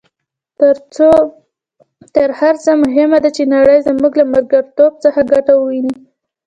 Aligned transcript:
تر 2.15 2.29
هر 2.39 2.55
څه 2.63 2.71
مهمه 2.83 3.17
ده 3.23 3.29
چې 3.37 3.43
نړۍ 3.55 3.79
زموږ 3.87 4.11
له 4.19 4.25
ملګرتوب 4.33 4.91
څخه 5.03 5.19
ګټه 5.33 5.53
وویني. 5.55 5.93